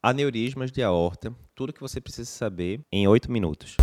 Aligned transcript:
Aneurismas 0.00 0.70
de 0.70 0.80
aorta, 0.80 1.34
tudo 1.56 1.72
que 1.72 1.80
você 1.80 2.00
precisa 2.00 2.30
saber 2.30 2.82
em 2.92 3.08
8 3.08 3.32
minutos. 3.32 3.76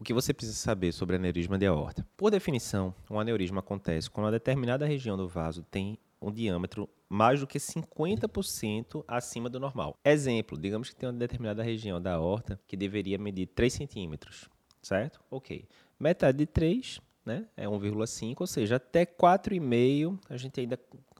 O 0.00 0.04
que 0.04 0.14
você 0.14 0.32
precisa 0.32 0.56
saber 0.56 0.92
sobre 0.92 1.16
aneurisma 1.16 1.58
de 1.58 1.66
aorta? 1.66 2.06
Por 2.16 2.30
definição, 2.30 2.94
um 3.10 3.18
aneurisma 3.18 3.58
acontece 3.58 4.08
quando 4.08 4.26
uma 4.26 4.30
determinada 4.30 4.86
região 4.86 5.16
do 5.16 5.26
vaso 5.26 5.64
tem 5.64 5.98
um 6.22 6.30
diâmetro 6.30 6.88
mais 7.08 7.40
do 7.40 7.48
que 7.48 7.58
50% 7.58 9.04
acima 9.08 9.50
do 9.50 9.58
normal. 9.58 9.96
Exemplo, 10.04 10.56
digamos 10.56 10.90
que 10.90 10.94
tem 10.94 11.08
uma 11.08 11.18
determinada 11.18 11.64
região 11.64 12.00
da 12.00 12.14
aorta 12.14 12.60
que 12.68 12.76
deveria 12.76 13.18
medir 13.18 13.48
3 13.48 13.72
centímetros, 13.72 14.48
certo? 14.80 15.18
Ok. 15.28 15.66
Metade 15.98 16.38
de 16.38 16.46
3 16.46 17.00
né, 17.24 17.48
é 17.56 17.66
1,5, 17.66 18.36
ou 18.38 18.46
seja, 18.46 18.76
até 18.76 19.04
4,5 19.04 20.16
a 20.30 20.36
gente 20.36 20.60
ainda 20.60 20.78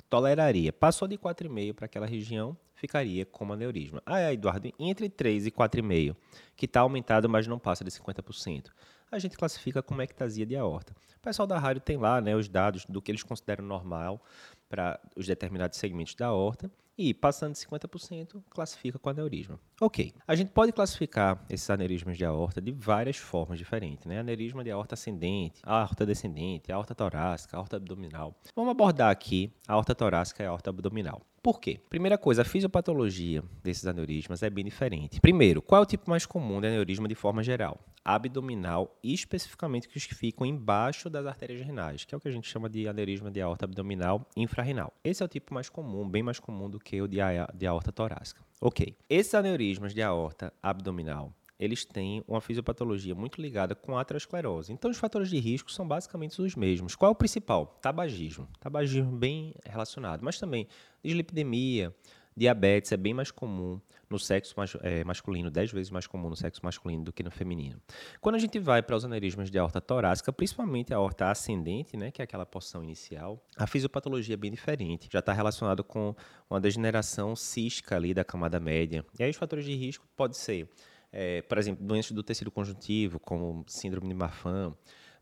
toleraria. 0.08 0.72
Passou 0.72 1.06
de 1.06 1.16
4,5 1.18 1.74
para 1.74 1.86
aquela 1.86 2.06
região, 2.06 2.56
ficaria 2.74 3.24
como 3.26 3.52
aneurisma. 3.52 4.02
Ah, 4.04 4.32
Eduardo, 4.32 4.72
entre 4.78 5.08
3 5.08 5.46
e 5.46 5.50
4,5, 5.50 6.16
que 6.56 6.66
está 6.66 6.80
aumentado, 6.80 7.28
mas 7.28 7.46
não 7.46 7.58
passa 7.58 7.84
de 7.84 7.90
50%, 7.90 8.70
a 9.10 9.18
gente 9.18 9.36
classifica 9.36 9.82
como 9.82 10.02
ectasia 10.02 10.46
de 10.46 10.56
aorta. 10.56 10.94
O 11.16 11.20
pessoal 11.20 11.46
da 11.46 11.58
rádio 11.58 11.82
tem 11.82 11.96
lá 11.96 12.20
né, 12.20 12.36
os 12.36 12.48
dados 12.48 12.84
do 12.88 13.02
que 13.02 13.10
eles 13.10 13.22
consideram 13.22 13.64
normal 13.64 14.22
para 14.68 15.00
os 15.16 15.26
determinados 15.26 15.78
segmentos 15.78 16.14
da 16.14 16.26
aorta 16.26 16.70
e, 16.98 17.12
passando 17.12 17.52
de 17.52 17.60
50%, 17.60 18.42
classifica 18.48 18.98
com 18.98 19.10
aneurisma. 19.10 19.58
Ok. 19.80 20.12
A 20.26 20.34
gente 20.34 20.50
pode 20.50 20.72
classificar 20.72 21.44
esses 21.50 21.68
aneurismas 21.68 22.16
de 22.16 22.24
aorta 22.24 22.60
de 22.60 22.72
várias 22.72 23.16
formas 23.16 23.58
diferentes. 23.58 24.06
Né? 24.06 24.18
Aneurisma 24.18 24.64
de 24.64 24.70
aorta 24.70 24.94
ascendente, 24.94 25.60
aorta 25.62 26.06
descendente, 26.06 26.72
aorta 26.72 26.94
torácica, 26.94 27.56
aorta 27.56 27.76
abdominal. 27.76 28.34
Vamos 28.54 28.70
abordar 28.70 29.10
aqui 29.10 29.52
a 29.68 29.74
aorta 29.74 29.94
torácica 29.94 30.42
e 30.42 30.46
a 30.46 30.50
aorta 30.50 30.70
abdominal. 30.70 31.22
Por 31.46 31.60
quê? 31.60 31.78
Primeira 31.88 32.18
coisa, 32.18 32.42
a 32.42 32.44
fisiopatologia 32.44 33.40
desses 33.62 33.86
aneurismas 33.86 34.42
é 34.42 34.50
bem 34.50 34.64
diferente. 34.64 35.20
Primeiro, 35.20 35.62
qual 35.62 35.80
é 35.80 35.82
o 35.84 35.86
tipo 35.86 36.10
mais 36.10 36.26
comum 36.26 36.60
de 36.60 36.66
aneurisma 36.66 37.06
de 37.06 37.14
forma 37.14 37.40
geral? 37.40 37.78
Abdominal 38.04 38.98
especificamente 39.00 39.88
os 39.96 40.06
que 40.06 40.14
ficam 40.14 40.44
embaixo 40.44 41.08
das 41.08 41.24
artérias 41.24 41.64
renais, 41.64 42.04
que 42.04 42.12
é 42.12 42.18
o 42.18 42.20
que 42.20 42.26
a 42.26 42.32
gente 42.32 42.48
chama 42.48 42.68
de 42.68 42.88
aneurisma 42.88 43.30
de 43.30 43.40
aorta 43.40 43.64
abdominal 43.64 44.28
infrarrenal. 44.36 44.92
Esse 45.04 45.22
é 45.22 45.26
o 45.26 45.28
tipo 45.28 45.54
mais 45.54 45.68
comum, 45.68 46.08
bem 46.08 46.20
mais 46.20 46.40
comum 46.40 46.68
do 46.68 46.80
que 46.86 47.02
o 47.02 47.08
de, 47.08 47.20
aorta 47.66 47.90
torácica. 47.90 48.40
Ok. 48.60 48.96
Esses 49.10 49.34
aneurismas 49.34 49.92
de 49.92 50.00
aorta 50.00 50.52
abdominal 50.62 51.34
eles 51.58 51.86
têm 51.86 52.22
uma 52.28 52.40
fisiopatologia 52.40 53.14
muito 53.14 53.40
ligada 53.40 53.74
com 53.74 53.96
a 53.96 54.02
aterosclerose. 54.02 54.70
Então, 54.74 54.90
os 54.90 54.98
fatores 54.98 55.30
de 55.30 55.38
risco 55.38 55.72
são 55.72 55.88
basicamente 55.88 56.40
os 56.40 56.54
mesmos. 56.54 56.94
Qual 56.94 57.08
é 57.08 57.12
o 57.12 57.14
principal? 57.14 57.78
Tabagismo. 57.80 58.46
Tabagismo 58.60 59.10
bem 59.10 59.54
relacionado, 59.64 60.22
mas 60.22 60.38
também 60.38 60.68
dislipidemia, 61.02 61.94
diabetes 62.36 62.92
é 62.92 62.96
bem 62.96 63.14
mais 63.14 63.30
comum 63.30 63.80
no 64.08 64.18
sexo 64.18 64.54
é, 64.82 65.02
masculino, 65.04 65.50
10 65.50 65.72
vezes 65.72 65.90
mais 65.90 66.06
comum 66.06 66.28
no 66.28 66.36
sexo 66.36 66.60
masculino 66.62 67.04
do 67.04 67.12
que 67.12 67.22
no 67.22 67.30
feminino. 67.30 67.80
Quando 68.20 68.34
a 68.34 68.38
gente 68.38 68.58
vai 68.58 68.82
para 68.82 68.94
os 68.94 69.04
aneurismas 69.04 69.50
de 69.50 69.58
aorta 69.58 69.80
torácica, 69.80 70.32
principalmente 70.32 70.92
a 70.92 70.96
aorta 70.96 71.30
ascendente, 71.30 71.96
né, 71.96 72.10
que 72.10 72.20
é 72.20 72.24
aquela 72.24 72.44
porção 72.44 72.84
inicial, 72.84 73.42
a 73.56 73.66
fisiopatologia 73.66 74.34
é 74.34 74.36
bem 74.36 74.50
diferente. 74.50 75.08
Já 75.10 75.20
está 75.20 75.32
relacionado 75.32 75.82
com 75.82 76.14
uma 76.48 76.60
degeneração 76.60 77.34
cística 77.34 77.96
ali 77.96 78.12
da 78.12 78.24
camada 78.24 78.60
média. 78.60 79.04
E 79.18 79.24
aí 79.24 79.30
os 79.30 79.36
fatores 79.36 79.64
de 79.64 79.74
risco 79.74 80.06
pode 80.14 80.36
ser 80.36 80.68
é, 81.12 81.40
por 81.40 81.56
exemplo, 81.56 81.82
doenças 81.82 82.12
do 82.12 82.22
tecido 82.22 82.50
conjuntivo, 82.50 83.18
como 83.18 83.64
síndrome 83.66 84.08
de 84.08 84.14
Marfan, 84.14 84.74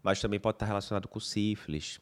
mas 0.02 0.20
também 0.20 0.40
pode 0.40 0.56
estar 0.56 0.66
relacionado 0.66 1.06
com 1.06 1.20
sífilis. 1.20 2.00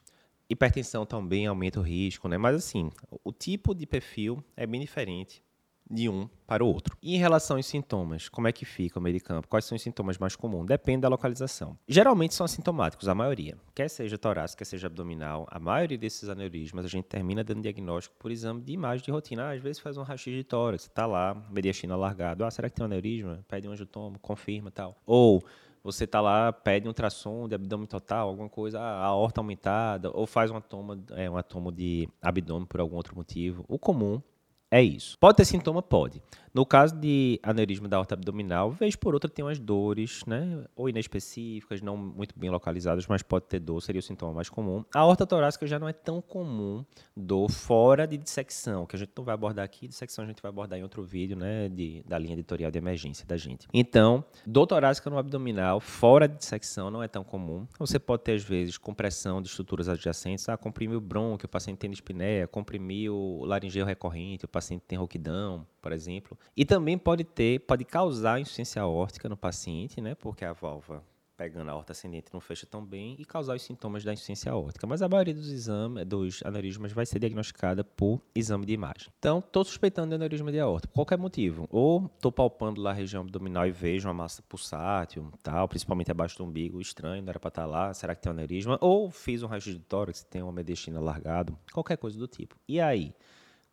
Hipertensão 0.52 1.06
também 1.06 1.46
aumenta 1.46 1.80
o 1.80 1.82
risco, 1.82 2.28
né? 2.28 2.36
Mas 2.36 2.56
assim, 2.56 2.90
o 3.24 3.32
tipo 3.32 3.74
de 3.74 3.86
perfil 3.86 4.44
é 4.54 4.66
bem 4.66 4.82
diferente 4.82 5.42
de 5.90 6.10
um 6.10 6.28
para 6.46 6.62
o 6.62 6.66
outro. 6.66 6.94
E 7.02 7.14
em 7.14 7.18
relação 7.18 7.56
aos 7.56 7.64
sintomas, 7.64 8.28
como 8.28 8.46
é 8.46 8.52
que 8.52 8.66
fica 8.66 8.98
o 8.98 9.02
meio 9.02 9.14
de 9.14 9.20
campo? 9.20 9.48
Quais 9.48 9.64
são 9.64 9.76
os 9.76 9.82
sintomas 9.82 10.18
mais 10.18 10.36
comuns? 10.36 10.66
Depende 10.66 11.02
da 11.02 11.08
localização. 11.08 11.78
Geralmente 11.88 12.34
são 12.34 12.44
assintomáticos, 12.44 13.08
a 13.08 13.14
maioria. 13.14 13.56
Quer 13.74 13.88
seja 13.88 14.18
torácico, 14.18 14.58
quer 14.58 14.66
seja 14.66 14.88
abdominal, 14.88 15.46
a 15.50 15.58
maioria 15.58 15.96
desses 15.96 16.28
aneurismas 16.28 16.84
a 16.84 16.88
gente 16.88 17.06
termina 17.06 17.42
dando 17.42 17.62
diagnóstico 17.62 18.14
por 18.18 18.30
exame 18.30 18.60
de 18.60 18.72
imagem 18.72 19.04
de 19.04 19.10
rotina. 19.10 19.52
Às 19.52 19.60
vezes 19.62 19.80
faz 19.80 19.96
um 19.96 20.02
raio 20.02 20.18
de 20.18 20.44
tórax, 20.44 20.84
está 20.84 21.06
lá, 21.06 21.34
mediastino 21.50 21.94
alargado. 21.94 22.44
Ah, 22.44 22.50
será 22.50 22.68
que 22.68 22.76
tem 22.76 22.84
um 22.84 22.86
aneurisma? 22.86 23.42
Pede 23.48 23.66
um 23.66 23.72
angiotomo, 23.72 24.18
confirma 24.18 24.70
tal. 24.70 24.96
Ou 25.06 25.42
você 25.82 26.04
está 26.04 26.20
lá, 26.20 26.52
pede 26.52 26.86
um 26.86 26.90
ultrassom 26.90 27.48
de 27.48 27.54
abdômen 27.54 27.86
total, 27.86 28.28
alguma 28.28 28.48
coisa, 28.48 28.80
a 28.80 29.04
aorta 29.04 29.40
aumentada, 29.40 30.10
ou 30.12 30.26
faz 30.26 30.50
uma 30.50 30.60
toma, 30.60 31.02
é, 31.10 31.28
uma 31.28 31.42
toma 31.42 31.72
de 31.72 32.08
abdômen 32.20 32.66
por 32.66 32.80
algum 32.80 32.96
outro 32.96 33.16
motivo. 33.16 33.64
O 33.68 33.78
comum 33.78 34.22
é 34.72 34.82
isso. 34.82 35.18
Pode 35.20 35.36
ter 35.36 35.44
sintoma? 35.44 35.82
Pode. 35.82 36.22
No 36.54 36.66
caso 36.66 36.94
de 36.96 37.38
aneurisma 37.42 37.88
da 37.88 37.96
aorta 37.98 38.14
abdominal, 38.14 38.70
vez 38.70 38.96
por 38.96 39.14
outra 39.14 39.28
tem 39.28 39.44
umas 39.44 39.58
dores, 39.58 40.22
né? 40.26 40.64
Ou 40.74 40.88
inespecíficas, 40.88 41.80
não 41.80 41.96
muito 41.96 42.38
bem 42.38 42.50
localizadas, 42.50 43.06
mas 43.06 43.22
pode 43.22 43.46
ter 43.46 43.58
dor, 43.58 43.80
seria 43.82 44.00
o 44.00 44.02
sintoma 44.02 44.34
mais 44.34 44.48
comum. 44.48 44.84
A 44.94 45.00
aorta 45.00 45.26
torácica 45.26 45.66
já 45.66 45.78
não 45.78 45.88
é 45.88 45.92
tão 45.92 46.22
comum 46.22 46.84
dor 47.14 47.50
fora 47.50 48.06
de 48.06 48.16
dissecção, 48.16 48.84
que 48.86 48.96
a 48.96 48.98
gente 48.98 49.12
não 49.16 49.24
vai 49.24 49.34
abordar 49.34 49.64
aqui. 49.64 49.88
Dissecção 49.88 50.24
a 50.24 50.28
gente 50.28 50.42
vai 50.42 50.50
abordar 50.50 50.78
em 50.78 50.82
outro 50.82 51.02
vídeo, 51.02 51.36
né? 51.36 51.68
De, 51.68 52.02
da 52.06 52.18
linha 52.18 52.34
editorial 52.34 52.70
de 52.70 52.78
emergência 52.78 53.26
da 53.26 53.36
gente. 53.36 53.66
Então, 53.72 54.24
dor 54.46 54.66
torácica 54.66 55.08
no 55.08 55.18
abdominal, 55.18 55.80
fora 55.80 56.26
de 56.26 56.36
dissecção, 56.38 56.90
não 56.90 57.02
é 57.02 57.08
tão 57.08 57.24
comum. 57.24 57.66
Você 57.78 57.98
pode 57.98 58.22
ter, 58.22 58.32
às 58.32 58.42
vezes, 58.42 58.78
compressão 58.78 59.42
de 59.42 59.48
estruturas 59.48 59.86
adjacentes. 59.86 60.48
Ah, 60.48 60.56
comprimiu 60.56 60.98
o 60.98 61.00
brônquio, 61.00 61.46
o 61.46 61.50
paciente 61.50 61.78
tem 61.78 61.90
dispneia, 61.90 62.46
comprimiu 62.46 63.14
o 63.14 63.44
laringeu 63.44 63.84
recorrente, 63.86 64.44
o 64.44 64.48
paciente 64.48 64.61
paciente 64.62 64.84
tem 64.86 64.98
rouquidão, 64.98 65.66
por 65.80 65.92
exemplo. 65.92 66.38
E 66.56 66.64
também 66.64 66.96
pode 66.96 67.24
ter, 67.24 67.60
pode 67.60 67.84
causar 67.84 68.40
insuficiência 68.40 68.80
aórtica 68.80 69.28
no 69.28 69.36
paciente, 69.36 70.00
né? 70.00 70.14
Porque 70.14 70.44
a 70.44 70.52
válvula 70.52 71.04
pegando 71.42 71.70
a 71.70 71.72
aorta 71.72 71.90
ascendente 71.90 72.32
não 72.32 72.40
fecha 72.40 72.64
tão 72.64 72.84
bem 72.84 73.16
e 73.18 73.24
causar 73.24 73.56
os 73.56 73.62
sintomas 73.62 74.04
da 74.04 74.12
insuficiência 74.12 74.52
aórtica. 74.52 74.86
Mas 74.86 75.02
a 75.02 75.08
maioria 75.08 75.34
dos 75.34 75.50
exames, 75.50 76.06
dos 76.06 76.40
aneurismas 76.44 76.92
vai 76.92 77.04
ser 77.04 77.18
diagnosticada 77.18 77.82
por 77.82 78.22
exame 78.32 78.64
de 78.64 78.72
imagem. 78.72 79.08
Então, 79.18 79.40
estou 79.40 79.64
suspeitando 79.64 80.10
de 80.10 80.14
aneurisma 80.14 80.52
de 80.52 80.60
aorta 80.60 80.86
por 80.86 80.94
qualquer 80.94 81.18
motivo. 81.18 81.66
Ou 81.68 82.06
estou 82.14 82.30
palpando 82.30 82.80
lá 82.80 82.90
a 82.90 82.94
região 82.94 83.22
abdominal 83.22 83.66
e 83.66 83.72
vejo 83.72 84.06
uma 84.06 84.14
massa 84.14 84.40
pulsátil, 84.48 85.32
tal, 85.42 85.66
principalmente 85.66 86.12
abaixo 86.12 86.38
do 86.38 86.44
umbigo, 86.44 86.80
estranho, 86.80 87.22
não 87.22 87.30
era 87.30 87.40
para 87.40 87.48
estar 87.48 87.62
tá 87.62 87.66
lá, 87.66 87.92
será 87.92 88.14
que 88.14 88.22
tem 88.22 88.30
um 88.30 88.34
aneurisma? 88.34 88.78
Ou 88.80 89.10
fiz 89.10 89.42
um 89.42 89.48
raio 89.48 89.60
de 89.60 89.80
tórax, 89.80 90.22
tem 90.22 90.42
uma 90.42 90.52
mediastina 90.52 91.00
largado, 91.00 91.58
qualquer 91.72 91.96
coisa 91.96 92.16
do 92.16 92.28
tipo. 92.28 92.54
E 92.68 92.80
aí? 92.80 93.12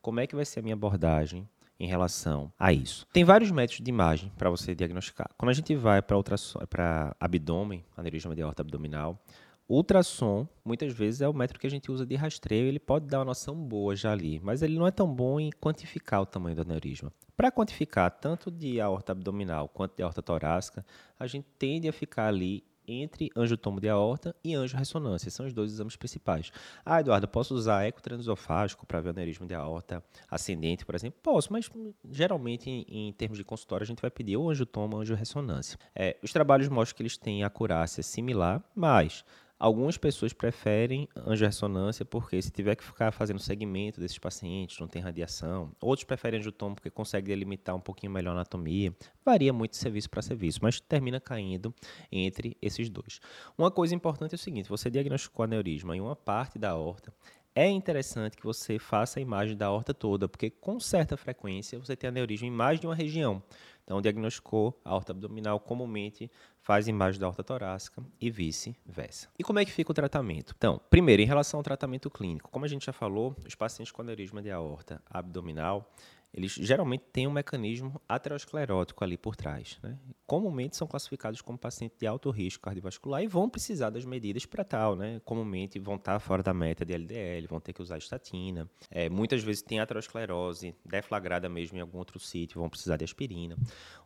Como 0.01 0.19
é 0.19 0.27
que 0.27 0.35
vai 0.35 0.45
ser 0.45 0.59
a 0.59 0.63
minha 0.63 0.75
abordagem 0.75 1.47
em 1.79 1.87
relação 1.87 2.51
a 2.57 2.71
isso? 2.71 3.05
Tem 3.11 3.23
vários 3.23 3.51
métodos 3.51 3.83
de 3.83 3.89
imagem 3.89 4.31
para 4.37 4.49
você 4.49 4.73
diagnosticar. 4.73 5.29
Quando 5.37 5.49
a 5.49 5.53
gente 5.53 5.75
vai 5.75 6.01
para 6.01 7.15
abdômen, 7.19 7.83
aneurisma 7.97 8.35
de 8.35 8.41
aorta 8.41 8.61
abdominal, 8.61 9.21
ultrassom, 9.67 10.47
muitas 10.65 10.93
vezes, 10.93 11.21
é 11.21 11.27
o 11.27 11.33
método 11.33 11.59
que 11.59 11.67
a 11.67 11.69
gente 11.69 11.91
usa 11.91 12.05
de 12.05 12.15
rastreio. 12.15 12.65
Ele 12.65 12.79
pode 12.79 13.07
dar 13.07 13.19
uma 13.19 13.25
noção 13.25 13.55
boa 13.55 13.95
já 13.95 14.11
ali, 14.11 14.39
mas 14.41 14.61
ele 14.61 14.79
não 14.79 14.87
é 14.87 14.91
tão 14.91 15.13
bom 15.13 15.39
em 15.39 15.51
quantificar 15.51 16.21
o 16.21 16.25
tamanho 16.25 16.55
do 16.55 16.61
aneurisma. 16.63 17.13
Para 17.37 17.51
quantificar 17.51 18.09
tanto 18.09 18.49
de 18.49 18.81
aorta 18.81 19.11
abdominal 19.11 19.69
quanto 19.69 19.95
de 19.95 20.03
aorta 20.03 20.21
torácica, 20.21 20.85
a 21.19 21.27
gente 21.27 21.47
tende 21.57 21.87
a 21.87 21.93
ficar 21.93 22.27
ali 22.27 22.63
entre 22.89 23.29
angiotomo 23.35 23.79
de 23.79 23.87
aorta 23.87 24.35
e 24.43 24.55
angiorressonância. 24.55 25.29
São 25.29 25.45
os 25.45 25.53
dois 25.53 25.71
exames 25.71 25.95
principais. 25.95 26.51
Ah, 26.85 26.99
Eduardo, 26.99 27.27
posso 27.27 27.53
usar 27.53 27.85
ecotransesofágico 27.85 28.85
para 28.85 28.99
ver 29.01 29.09
aneurisma 29.09 29.45
de 29.45 29.53
aorta 29.53 30.03
ascendente, 30.29 30.85
por 30.85 30.95
exemplo? 30.95 31.19
Posso, 31.21 31.51
mas 31.53 31.69
geralmente 32.09 32.69
em, 32.69 32.85
em 32.89 33.13
termos 33.13 33.37
de 33.37 33.43
consultório 33.43 33.83
a 33.83 33.87
gente 33.87 34.01
vai 34.01 34.11
pedir 34.11 34.37
ou 34.37 34.49
angiotomo 34.49 34.95
ou 34.95 35.01
angiorressonância. 35.01 35.77
É, 35.95 36.17
os 36.23 36.33
trabalhos 36.33 36.67
mostram 36.67 36.97
que 36.97 37.03
eles 37.03 37.17
têm 37.17 37.43
acurácia 37.43 38.01
similar, 38.01 38.63
mas 38.75 39.23
Algumas 39.59 39.97
pessoas 39.97 40.31
preferem 40.31 41.05
angiorressonância 41.17 42.05
porque 42.05 42.41
se 42.41 42.49
tiver 42.49 42.77
que 42.77 42.83
ficar 42.83 43.11
fazendo 43.11 43.39
segmento 43.39 43.99
desses 43.99 44.17
pacientes, 44.17 44.79
não 44.79 44.87
tem 44.87 45.01
radiação. 45.01 45.75
Outros 45.81 46.05
preferem 46.05 46.39
angiotomo 46.39 46.75
porque 46.75 46.89
consegue 46.89 47.27
delimitar 47.27 47.75
um 47.75 47.81
pouquinho 47.81 48.13
melhor 48.13 48.31
a 48.31 48.35
anatomia. 48.35 48.95
Varia 49.25 49.51
muito 49.51 49.71
de 49.71 49.77
serviço 49.77 50.09
para 50.09 50.21
serviço, 50.21 50.59
mas 50.61 50.79
termina 50.79 51.19
caindo 51.19 51.75
entre 52.09 52.55
esses 52.61 52.89
dois. 52.89 53.19
Uma 53.57 53.69
coisa 53.69 53.93
importante 53.93 54.31
é 54.33 54.35
o 54.35 54.39
seguinte, 54.39 54.69
você 54.69 54.89
diagnosticou 54.89 55.43
aneurisma 55.43 55.93
em 55.93 55.99
uma 55.99 56.15
parte 56.15 56.57
da 56.57 56.69
aorta, 56.69 57.13
é 57.59 57.67
interessante 57.67 58.37
que 58.37 58.43
você 58.45 58.79
faça 58.79 59.19
a 59.19 59.21
imagem 59.21 59.57
da 59.57 59.65
aorta 59.65 59.93
toda, 59.93 60.29
porque 60.29 60.49
com 60.49 60.79
certa 60.79 61.17
frequência 61.17 61.77
você 61.77 61.93
tem 61.93 62.07
aneurisma 62.07 62.47
em 62.47 62.51
mais 62.51 62.79
de 62.79 62.87
uma 62.87 62.95
região. 62.95 63.43
Então, 63.83 64.01
diagnosticou 64.01 64.79
a 64.85 64.91
aorta 64.91 65.11
abdominal 65.11 65.59
comumente 65.59 66.31
faz 66.61 66.87
imagem 66.87 67.19
da 67.19 67.25
aorta 67.25 67.43
torácica 67.43 68.01
e 68.21 68.31
vice-versa. 68.31 69.27
E 69.37 69.43
como 69.43 69.59
é 69.59 69.65
que 69.65 69.71
fica 69.71 69.91
o 69.91 69.93
tratamento? 69.93 70.53
Então, 70.57 70.79
primeiro, 70.89 71.21
em 71.21 71.25
relação 71.25 71.59
ao 71.59 71.63
tratamento 71.63 72.09
clínico, 72.09 72.49
como 72.49 72.63
a 72.63 72.67
gente 72.67 72.85
já 72.85 72.93
falou, 72.93 73.35
os 73.45 73.55
pacientes 73.55 73.91
com 73.91 74.03
aneurisma 74.03 74.41
de 74.41 74.51
aorta 74.51 75.01
abdominal, 75.09 75.91
eles 76.33 76.53
geralmente 76.53 77.05
têm 77.11 77.27
um 77.27 77.31
mecanismo 77.31 77.99
aterosclerótico 78.07 79.03
ali 79.03 79.17
por 79.17 79.35
trás. 79.35 79.79
Né? 79.81 79.97
Comumente 80.27 80.77
são 80.77 80.87
classificados 80.87 81.41
como 81.41 81.57
pacientes 81.57 81.97
de 81.97 82.05
alto 82.05 82.29
risco 82.29 82.63
cardiovascular 82.63 83.23
e 83.23 83.27
vão 83.27 83.49
precisar 83.49 83.89
das 83.89 84.05
medidas 84.05 84.45
para 84.45 84.63
tal. 84.63 84.95
Né? 84.95 85.19
Comumente 85.25 85.79
vão 85.79 85.95
estar 85.95 86.19
fora 86.19 86.43
da 86.43 86.53
meta 86.53 86.85
de 86.85 86.93
LDL, 86.93 87.47
vão 87.47 87.59
ter 87.59 87.73
que 87.73 87.81
usar 87.81 87.97
estatina. 87.97 88.69
É, 88.91 89.09
muitas 89.09 89.43
vezes 89.43 89.61
tem 89.61 89.79
aterosclerose 89.79 90.75
deflagrada 90.85 91.49
mesmo 91.49 91.77
em 91.77 91.81
algum 91.81 91.97
outro 91.97 92.19
sítio, 92.19 92.59
vão 92.59 92.69
precisar 92.69 92.97
de 92.97 93.03
aspirina. 93.03 93.57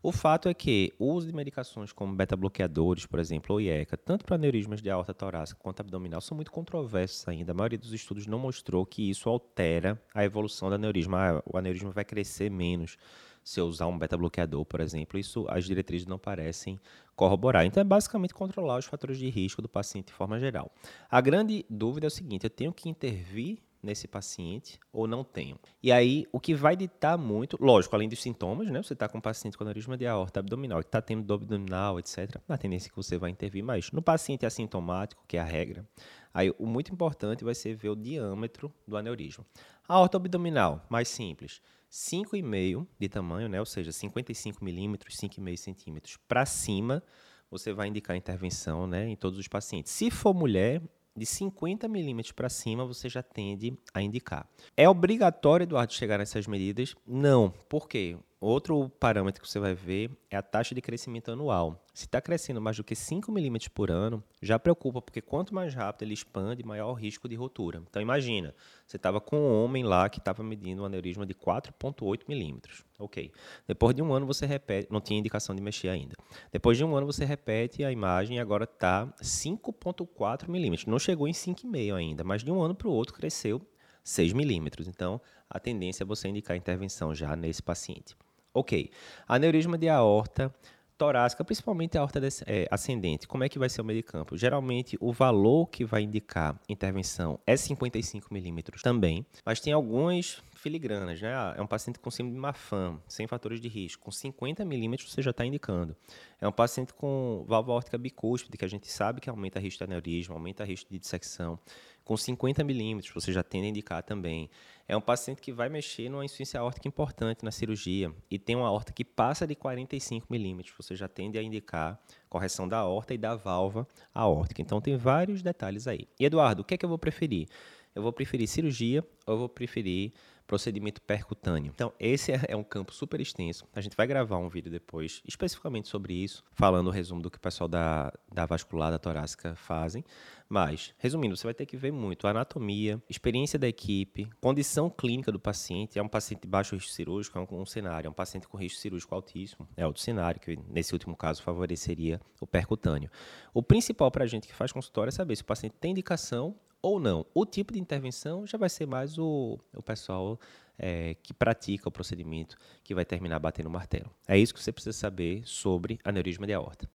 O 0.01 0.11
fato 0.11 0.47
é 0.47 0.53
que 0.53 0.93
o 0.97 1.11
uso 1.11 1.27
de 1.27 1.33
medicações 1.33 1.91
como 1.91 2.15
beta-bloqueadores, 2.15 3.05
por 3.05 3.19
exemplo, 3.19 3.53
ou 3.53 3.61
IECA, 3.61 3.97
tanto 3.97 4.23
para 4.23 4.35
aneurismas 4.35 4.81
de 4.81 4.89
aorta 4.89 5.13
torácica 5.13 5.59
quanto 5.61 5.81
abdominal, 5.81 6.21
são 6.21 6.35
muito 6.35 6.51
controversos 6.51 7.27
ainda. 7.27 7.51
A 7.51 7.55
maioria 7.55 7.77
dos 7.77 7.91
estudos 7.91 8.25
não 8.27 8.39
mostrou 8.39 8.85
que 8.85 9.09
isso 9.09 9.29
altera 9.29 10.01
a 10.13 10.23
evolução 10.23 10.69
do 10.69 10.75
aneurisma. 10.75 11.43
O 11.45 11.57
aneurisma 11.57 11.91
vai 11.91 12.05
crescer 12.13 12.51
menos 12.51 12.97
se 13.43 13.59
eu 13.59 13.65
usar 13.65 13.87
um 13.87 13.97
beta-bloqueador, 13.97 14.63
por 14.65 14.79
exemplo. 14.79 15.19
Isso 15.19 15.45
as 15.49 15.65
diretrizes 15.65 16.07
não 16.07 16.17
parecem 16.17 16.79
corroborar. 17.15 17.65
Então, 17.65 17.81
é 17.81 17.83
basicamente 17.83 18.33
controlar 18.33 18.77
os 18.77 18.85
fatores 18.85 19.17
de 19.17 19.29
risco 19.29 19.61
do 19.61 19.67
paciente 19.67 20.07
de 20.07 20.13
forma 20.13 20.39
geral. 20.39 20.71
A 21.09 21.19
grande 21.19 21.65
dúvida 21.69 22.05
é 22.05 22.09
o 22.09 22.11
seguinte: 22.11 22.45
eu 22.45 22.49
tenho 22.49 22.71
que 22.71 22.89
intervir 22.89 23.59
nesse 23.83 24.07
paciente 24.07 24.79
ou 24.91 25.05
não 25.05 25.23
tenho. 25.23 25.59
E 25.81 25.91
aí, 25.91 26.25
o 26.31 26.39
que 26.39 26.55
vai 26.55 26.75
ditar 26.75 27.17
muito, 27.17 27.57
lógico, 27.59 27.95
além 27.95 28.07
dos 28.07 28.21
sintomas, 28.21 28.69
né? 28.69 28.81
Você 28.81 28.93
está 28.93 29.09
com 29.09 29.17
um 29.17 29.21
paciente 29.21 29.57
com 29.57 29.63
aneurisma 29.63 29.97
de 29.97 30.07
aorta 30.07 30.39
abdominal, 30.39 30.79
que 30.79 30.87
está 30.87 31.01
tendo 31.01 31.23
dor 31.23 31.35
abdominal, 31.35 31.99
etc. 31.99 32.41
A 32.47 32.57
tendência 32.57 32.89
que 32.89 32.95
você 32.95 33.17
vai 33.17 33.29
intervir 33.29 33.63
mais. 33.63 33.91
No 33.91 34.01
paciente 34.01 34.45
assintomático, 34.45 35.23
que 35.27 35.37
é 35.37 35.41
a 35.41 35.43
regra, 35.43 35.85
aí 36.33 36.51
o 36.57 36.65
muito 36.65 36.93
importante 36.93 37.43
vai 37.43 37.53
ser 37.53 37.75
ver 37.75 37.89
o 37.89 37.95
diâmetro 37.95 38.73
do 38.87 38.95
aneurisma. 38.95 39.45
A 39.87 39.95
aorta 39.95 40.17
abdominal, 40.17 40.85
mais 40.89 41.09
simples. 41.09 41.61
5,5 41.91 42.87
de 42.97 43.09
tamanho, 43.09 43.47
né? 43.47 43.59
ou 43.59 43.65
seja, 43.65 43.91
55 43.91 44.65
milímetros, 44.65 45.15
5,5 45.15 45.57
centímetros 45.57 46.17
para 46.27 46.43
cima, 46.43 47.03
você 47.51 47.71
vai 47.71 47.87
indicar 47.87 48.17
intervenção 48.17 48.87
né, 48.87 49.07
em 49.07 49.15
todos 49.15 49.37
os 49.37 49.47
pacientes. 49.47 49.91
Se 49.91 50.09
for 50.09 50.33
mulher, 50.33 50.81
de 51.15 51.25
50 51.25 51.87
milímetros 51.87 52.31
para 52.31 52.49
cima, 52.49 52.85
você 52.85 53.07
já 53.07 53.21
tende 53.21 53.77
a 53.93 54.01
indicar. 54.01 54.47
É 54.75 54.89
obrigatório, 54.89 55.63
Eduardo, 55.63 55.93
chegar 55.93 56.17
nessas 56.17 56.47
medidas? 56.47 56.95
Não. 57.05 57.53
Por 57.69 57.87
quê? 57.87 58.17
Outro 58.45 58.89
parâmetro 58.99 59.41
que 59.41 59.49
você 59.49 59.57
vai 59.57 59.73
ver 59.73 60.11
é 60.29 60.35
a 60.35 60.41
taxa 60.41 60.75
de 60.75 60.81
crescimento 60.81 61.31
anual. 61.31 61.81
Se 61.93 62.03
está 62.03 62.19
crescendo 62.19 62.59
mais 62.59 62.75
do 62.75 62.83
que 62.83 62.93
5 62.93 63.31
milímetros 63.31 63.69
por 63.69 63.89
ano, 63.89 64.21
já 64.41 64.59
preocupa, 64.59 65.01
porque 65.01 65.21
quanto 65.21 65.55
mais 65.55 65.73
rápido 65.73 66.01
ele 66.01 66.13
expande, 66.13 66.61
maior 66.61 66.91
o 66.91 66.93
risco 66.93 67.29
de 67.29 67.35
rotura. 67.35 67.81
Então 67.89 68.01
imagina, 68.01 68.53
você 68.85 68.97
estava 68.97 69.21
com 69.21 69.37
um 69.37 69.63
homem 69.63 69.85
lá 69.85 70.09
que 70.09 70.19
estava 70.19 70.43
medindo 70.43 70.81
um 70.81 70.85
aneurisma 70.85 71.25
de 71.25 71.33
4,8 71.33 72.23
milímetros. 72.27 72.83
Ok. 72.99 73.31
Depois 73.65 73.95
de 73.95 74.01
um 74.01 74.11
ano 74.11 74.25
você 74.25 74.45
repete, 74.45 74.91
não 74.91 74.99
tinha 74.99 75.17
indicação 75.17 75.55
de 75.55 75.61
mexer 75.61 75.87
ainda. 75.87 76.13
Depois 76.51 76.77
de 76.77 76.83
um 76.83 76.93
ano 76.97 77.05
você 77.05 77.23
repete 77.23 77.81
a 77.85 77.93
imagem 77.93 78.35
e 78.35 78.39
agora 78.41 78.65
está 78.65 79.07
5,4 79.21 80.49
milímetros. 80.49 80.85
Não 80.85 80.99
chegou 80.99 81.29
em 81.29 81.33
5,5 81.33 81.95
ainda, 81.95 82.25
mas 82.25 82.43
de 82.43 82.51
um 82.51 82.61
ano 82.61 82.75
para 82.75 82.89
o 82.89 82.91
outro 82.91 83.13
cresceu 83.13 83.61
6 84.03 84.33
milímetros. 84.33 84.85
Então 84.85 85.21
a 85.49 85.61
tendência 85.61 86.03
é 86.03 86.05
você 86.05 86.27
indicar 86.27 86.57
intervenção 86.57 87.15
já 87.15 87.37
nesse 87.37 87.63
paciente. 87.63 88.17
Ok. 88.53 88.91
Aneurisma 89.27 89.77
de 89.77 89.89
aorta 89.89 90.53
torácica, 90.97 91.43
principalmente 91.43 91.97
a 91.97 92.01
aorta 92.01 92.21
é, 92.45 92.67
ascendente, 92.69 93.27
como 93.27 93.43
é 93.43 93.49
que 93.49 93.59
vai 93.59 93.67
ser 93.67 93.81
o 93.81 93.85
meio 93.85 93.97
de 93.97 94.03
campo? 94.03 94.37
Geralmente, 94.37 94.97
o 95.01 95.11
valor 95.11 95.67
que 95.67 95.83
vai 95.83 96.03
indicar 96.03 96.55
intervenção 96.69 97.39
é 97.45 97.57
55 97.57 98.33
milímetros 98.33 98.81
também, 98.81 99.25
mas 99.45 99.59
tem 99.59 99.73
algumas 99.73 100.41
filigranas, 100.63 101.21
né? 101.21 101.33
É 101.57 101.61
um 101.61 101.67
paciente 101.67 101.99
com 101.99 102.09
síndrome 102.09 102.35
de 102.35 102.39
Marfan, 102.39 102.97
sem 103.05 103.27
fatores 103.27 103.59
de 103.59 103.67
risco, 103.67 104.05
com 104.05 104.11
50 104.11 104.63
milímetros 104.63 105.11
você 105.11 105.21
já 105.21 105.31
está 105.31 105.45
indicando. 105.45 105.93
É 106.39 106.47
um 106.47 106.53
paciente 106.53 106.93
com 106.93 107.43
válvula 107.45 107.75
órtica 107.75 107.97
bicúspide, 107.97 108.57
que 108.57 108.63
a 108.63 108.67
gente 108.67 108.89
sabe 108.89 109.19
que 109.19 109.29
aumenta 109.29 109.59
risco 109.59 109.79
de 109.79 109.83
aneurisma, 109.83 110.35
aumenta 110.35 110.63
risco 110.63 110.89
de 110.89 110.97
dissecção 110.97 111.59
com 112.05 112.17
50 112.17 112.63
milímetros, 112.63 113.13
você 113.13 113.31
já 113.31 113.43
tende 113.43 113.67
a 113.67 113.69
indicar 113.69 114.03
também. 114.03 114.49
É 114.87 114.95
um 114.95 115.01
paciente 115.01 115.41
que 115.41 115.51
vai 115.51 115.69
mexer 115.69 116.09
numa 116.09 116.23
insuficiência 116.23 116.59
aórtica 116.59 116.87
importante 116.87 117.43
na 117.43 117.51
cirurgia 117.51 118.13
e 118.29 118.39
tem 118.39 118.55
uma 118.55 118.67
aorta 118.67 118.91
que 118.91 119.03
passa 119.03 119.45
de 119.45 119.55
45 119.55 120.27
milímetros, 120.29 120.73
você 120.77 120.95
já 120.95 121.07
tende 121.07 121.37
a 121.37 121.43
indicar 121.43 122.01
correção 122.29 122.67
da 122.67 122.77
aorta 122.77 123.13
e 123.13 123.17
da 123.17 123.35
válvula 123.35 123.87
aórtica. 124.13 124.61
Então, 124.61 124.81
tem 124.81 124.95
vários 124.95 125.41
detalhes 125.41 125.87
aí. 125.87 126.07
E, 126.19 126.25
Eduardo, 126.25 126.61
o 126.61 126.65
que 126.65 126.73
é 126.73 126.77
que 126.77 126.85
eu 126.85 126.89
vou 126.89 126.97
preferir? 126.97 127.47
Eu 127.95 128.01
vou 128.01 128.11
preferir 128.11 128.47
cirurgia 128.47 129.05
ou 129.25 129.33
eu 129.35 129.37
vou 129.39 129.49
preferir 129.49 130.13
procedimento 130.45 131.01
percutâneo. 131.01 131.71
Então, 131.73 131.93
esse 131.99 132.31
é, 132.31 132.39
é 132.49 132.55
um 132.55 132.63
campo 132.63 132.93
super 132.93 133.19
extenso. 133.19 133.67
A 133.73 133.81
gente 133.81 133.95
vai 133.95 134.07
gravar 134.07 134.37
um 134.37 134.49
vídeo 134.49 134.71
depois, 134.71 135.21
especificamente 135.25 135.87
sobre 135.87 136.13
isso, 136.13 136.43
falando 136.53 136.87
o 136.87 136.91
resumo 136.91 137.21
do 137.21 137.31
que 137.31 137.37
o 137.37 137.41
pessoal 137.41 137.67
da, 137.67 138.11
da 138.31 138.45
vascular, 138.45 138.91
da 138.91 138.99
torácica 138.99 139.55
fazem. 139.55 140.03
Mas, 140.49 140.93
resumindo, 140.99 141.35
você 141.35 141.45
vai 141.47 141.53
ter 141.53 141.65
que 141.65 141.75
ver 141.75 141.91
muito 141.91 142.27
anatomia, 142.27 143.01
experiência 143.09 143.57
da 143.57 143.67
equipe, 143.67 144.29
condição 144.39 144.89
clínica 144.89 145.31
do 145.31 145.39
paciente. 145.39 145.97
É 145.97 146.03
um 146.03 146.07
paciente 146.07 146.41
de 146.41 146.47
baixo 146.47 146.75
risco 146.75 146.91
cirúrgico, 146.91 147.39
é 147.39 147.41
um, 147.41 147.61
um 147.61 147.65
cenário. 147.65 148.07
É 148.07 148.09
um 148.09 148.13
paciente 148.13 148.47
com 148.47 148.57
risco 148.57 148.79
cirúrgico 148.79 149.15
altíssimo. 149.15 149.67
É 149.75 149.87
outro 149.87 150.01
cenário, 150.01 150.39
que 150.39 150.55
nesse 150.67 150.93
último 150.93 151.15
caso 151.15 151.41
favoreceria 151.41 152.21
o 152.39 152.45
percutâneo. 152.45 153.09
O 153.53 153.63
principal 153.63 154.11
para 154.11 154.25
a 154.25 154.27
gente 154.27 154.47
que 154.47 154.53
faz 154.53 154.71
consultório 154.71 155.09
é 155.09 155.11
saber 155.11 155.35
se 155.35 155.41
o 155.41 155.45
paciente 155.45 155.75
tem 155.79 155.91
indicação 155.91 156.55
ou 156.83 156.99
não. 156.99 157.25
O 157.33 157.45
tipo 157.45 157.73
de 157.73 157.79
intervenção 157.79 158.45
já 158.45 158.57
vai 158.57 158.69
ser 158.69 158.85
mais 158.85 159.17
o, 159.17 159.57
o 159.73 159.81
pessoal 159.81 160.37
é, 160.77 161.15
que 161.23 161.33
pratica 161.33 161.87
o 161.87 161.91
procedimento 161.91 162.57
que 162.83 162.93
vai 162.93 163.05
terminar 163.05 163.39
batendo 163.39 163.67
o 163.67 163.71
martelo. 163.71 164.11
É 164.27 164.37
isso 164.37 164.53
que 164.53 164.61
você 164.61 164.71
precisa 164.71 164.95
saber 164.95 165.41
sobre 165.45 165.97
aneurisma 166.03 166.45
de 166.45 166.53
aorta. 166.53 166.89